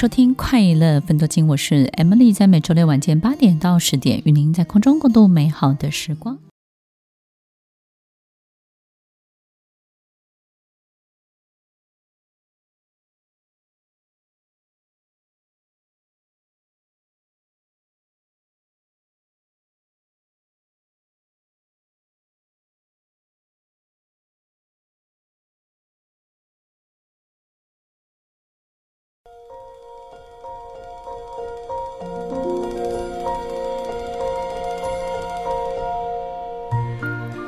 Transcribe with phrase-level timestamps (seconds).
[0.00, 6.38] 收听《快乐分多金》，我是 Emily，在每周六晚间八点到十点，与您在空中共度美好的时光。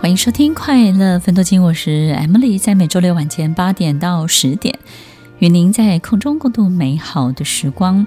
[0.03, 4.77] 欢迎收听《快乐分多金》，我是 Emily，在每周六晚间八点到十点，
[5.39, 8.05] 与您在空中共度美好的时光。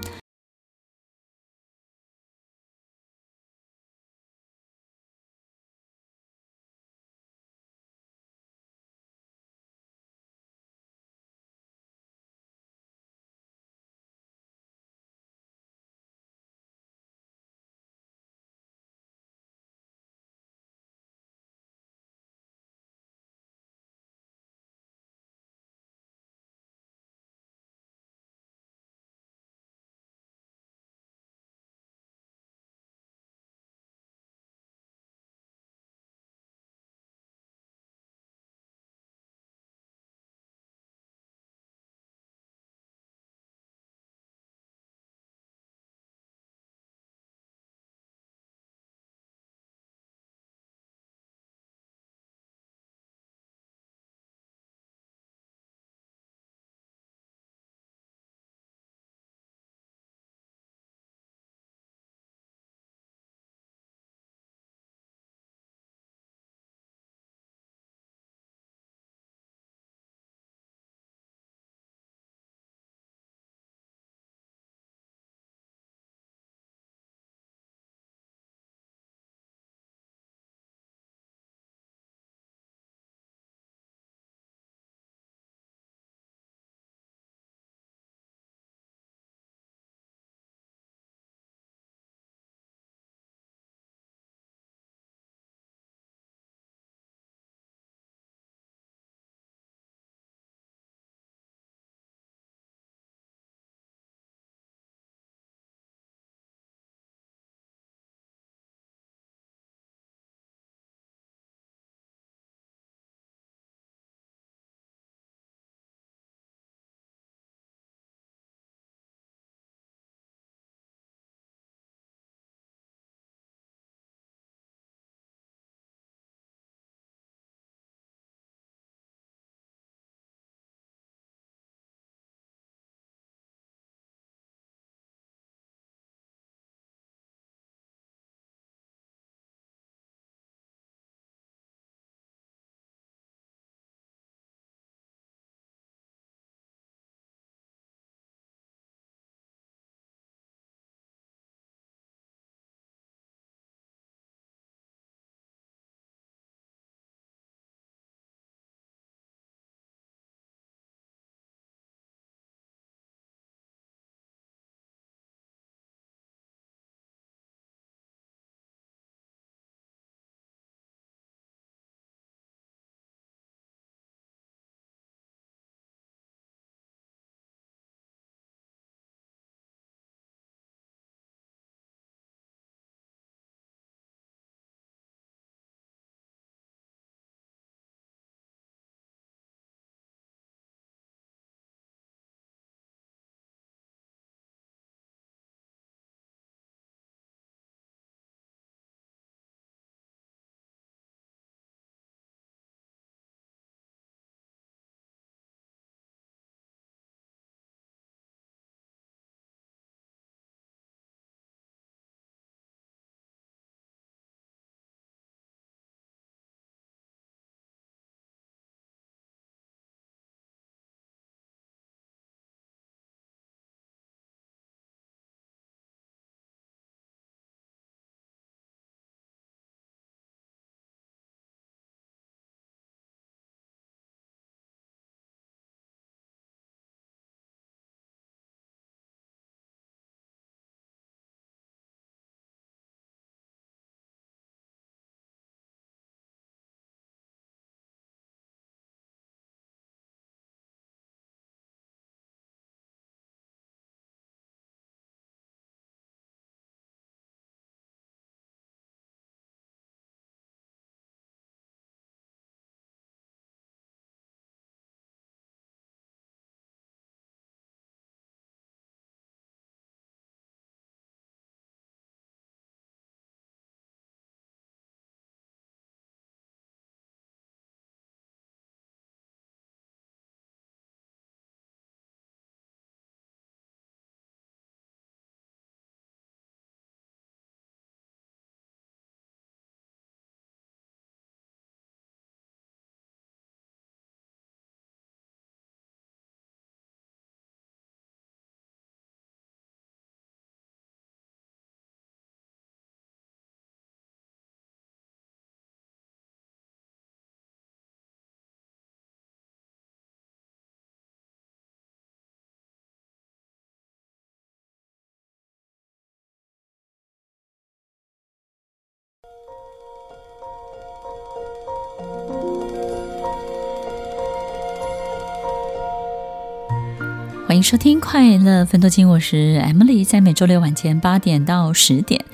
[327.46, 332.24] 欢迎收听《快乐分多金》，我是 Emily，在每周六晚间八点到十点，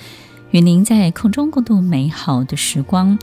[0.53, 3.19] 与您在空中共度美好的时光。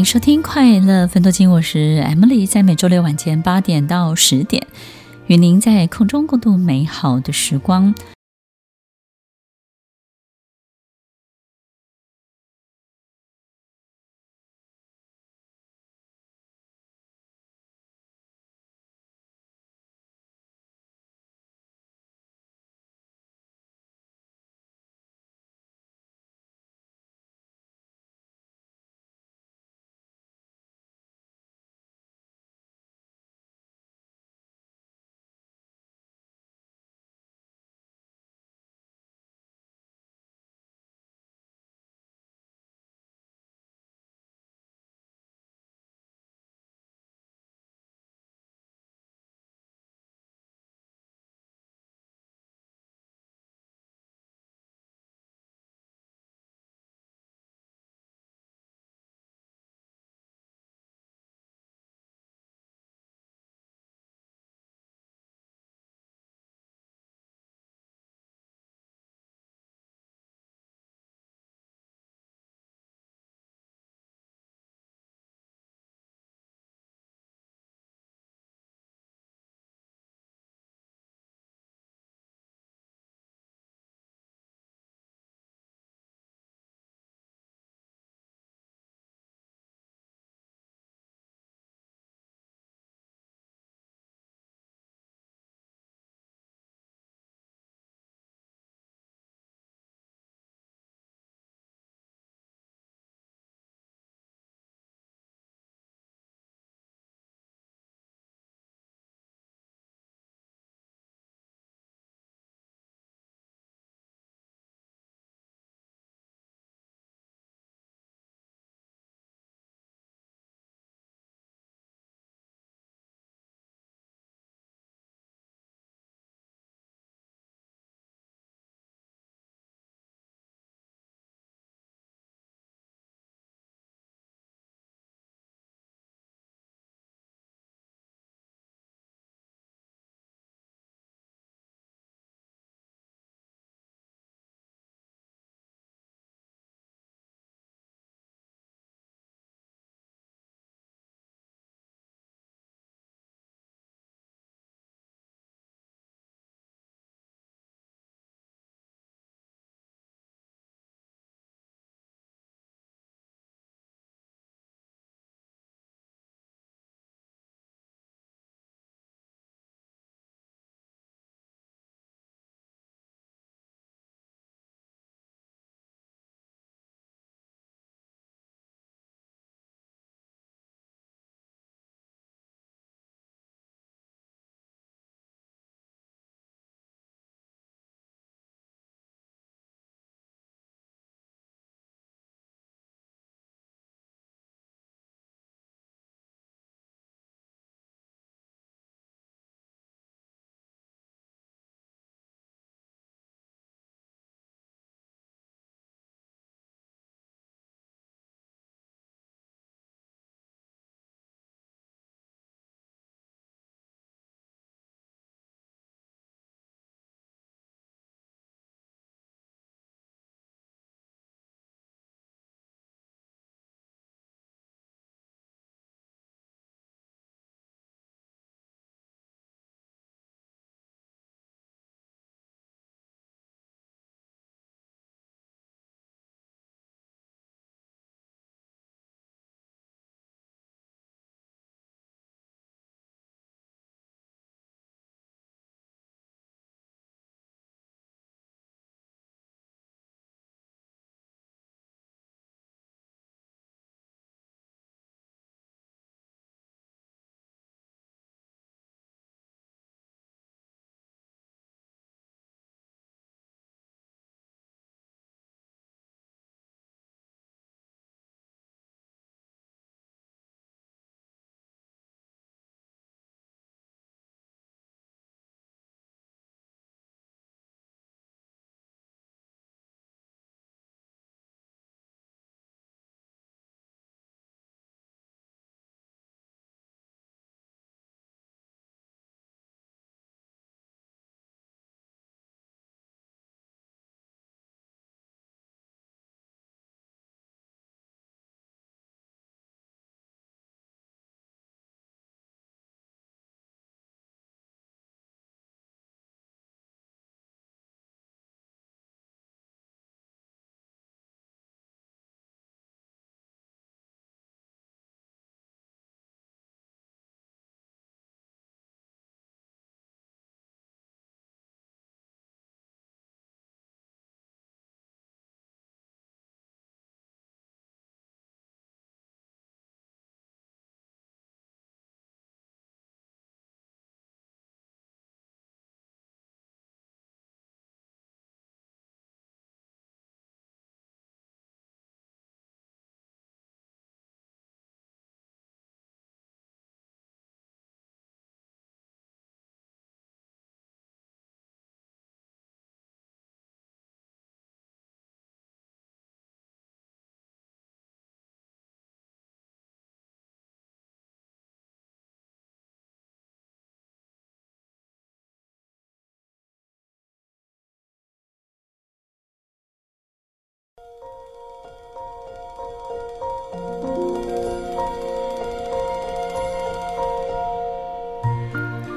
[0.00, 4.66] 迎收听《快乐芬多金》，我是 Emily，在每周六晚间八点到十点，
[5.26, 7.94] 与您在空中共度美好的时光。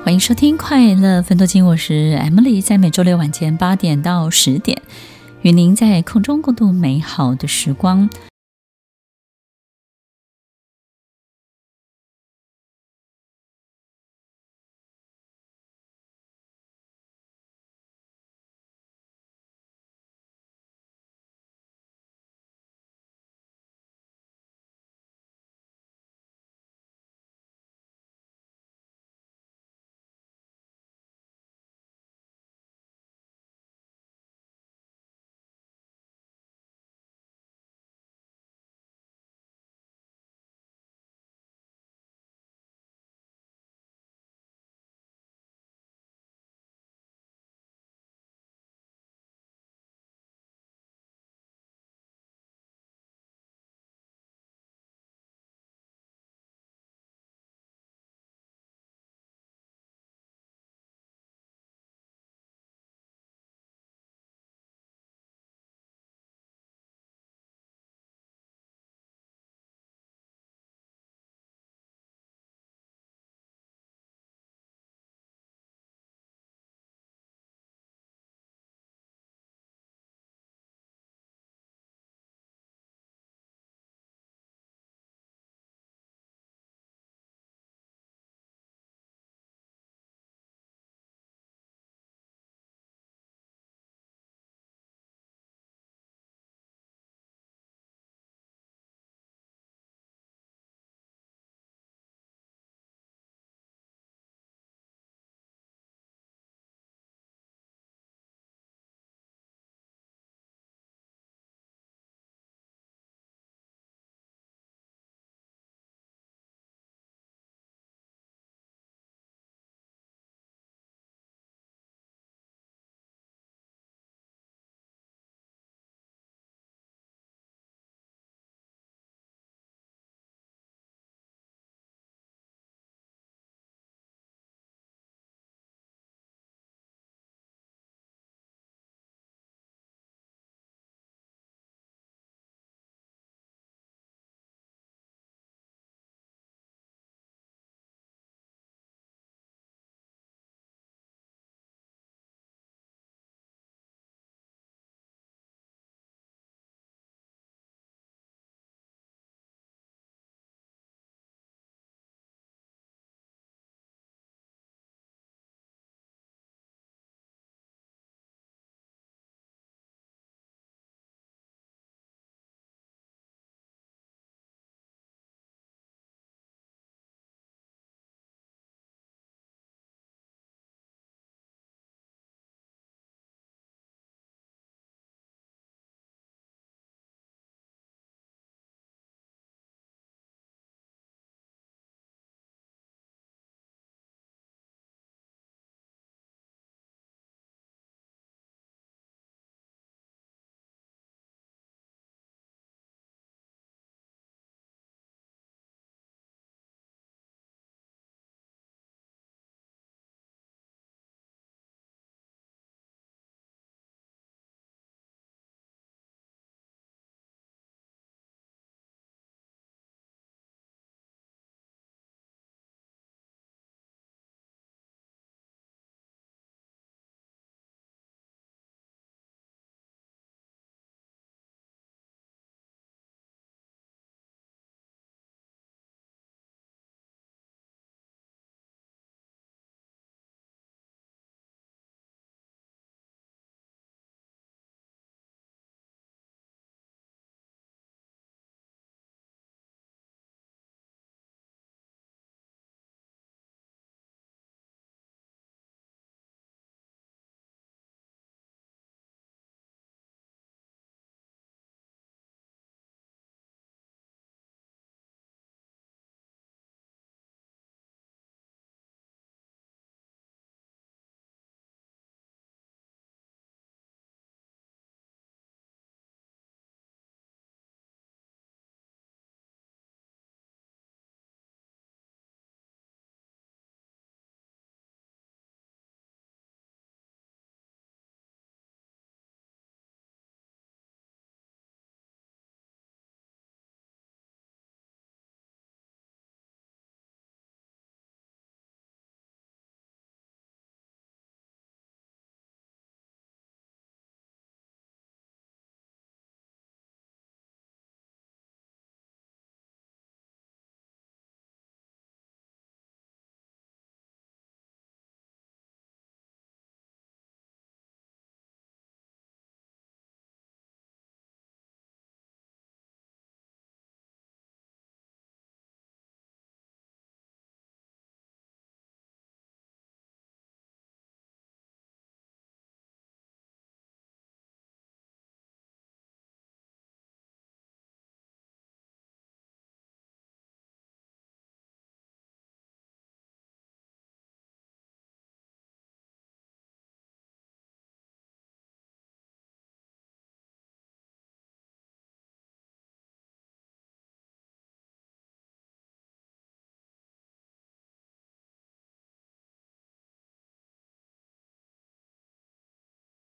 [0.04, 4.82] 欢迎收听《快乐分多金》，我是 Emily，在每周六晚间八点到十点，
[5.44, 8.10] 与您在空中共度美好的时光。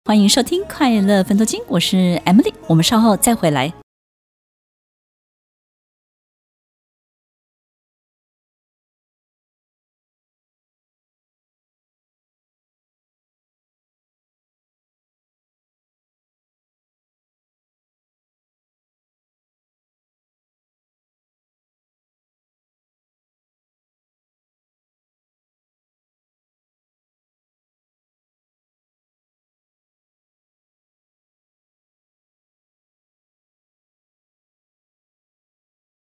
[0.06, 3.72] 欢迎收听《快乐分头金》，我是 Emily，我们稍后再回来。